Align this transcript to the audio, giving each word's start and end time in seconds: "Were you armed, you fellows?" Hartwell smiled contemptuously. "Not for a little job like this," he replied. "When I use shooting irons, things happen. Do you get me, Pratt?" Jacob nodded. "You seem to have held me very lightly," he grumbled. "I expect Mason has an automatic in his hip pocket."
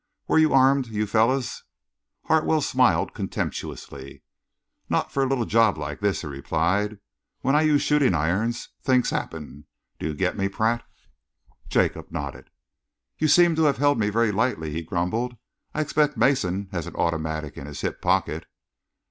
"Were 0.27 0.39
you 0.39 0.51
armed, 0.51 0.87
you 0.87 1.05
fellows?" 1.05 1.61
Hartwell 2.25 2.61
smiled 2.61 3.13
contemptuously. 3.13 4.23
"Not 4.89 5.11
for 5.11 5.21
a 5.21 5.27
little 5.27 5.45
job 5.45 5.77
like 5.77 5.99
this," 5.99 6.21
he 6.21 6.27
replied. 6.27 6.97
"When 7.41 7.55
I 7.55 7.61
use 7.61 7.83
shooting 7.83 8.15
irons, 8.15 8.69
things 8.81 9.11
happen. 9.11 9.67
Do 9.99 10.07
you 10.07 10.15
get 10.15 10.35
me, 10.35 10.49
Pratt?" 10.49 10.83
Jacob 11.69 12.11
nodded. 12.11 12.49
"You 13.19 13.27
seem 13.27 13.53
to 13.57 13.65
have 13.65 13.77
held 13.77 13.99
me 13.99 14.09
very 14.09 14.31
lightly," 14.31 14.71
he 14.71 14.81
grumbled. 14.81 15.37
"I 15.71 15.81
expect 15.81 16.17
Mason 16.17 16.69
has 16.71 16.87
an 16.87 16.95
automatic 16.95 17.55
in 17.55 17.67
his 17.67 17.81
hip 17.81 18.01
pocket." 18.01 18.47